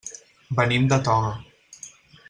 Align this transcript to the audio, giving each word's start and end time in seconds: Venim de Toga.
Venim 0.59 0.87
de 0.93 0.99
Toga. 1.09 1.31